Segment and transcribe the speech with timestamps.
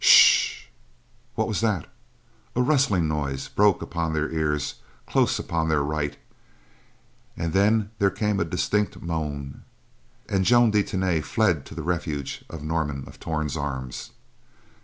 [0.03, 0.63] "Sh!
[1.35, 1.89] What was that?" as
[2.55, 6.17] a rustling noise broke upon their ears close upon their right;
[7.37, 9.61] and then there came a distinct moan,
[10.27, 14.09] and Joan de Tany fled to the refuge of Norman of Torn's arms.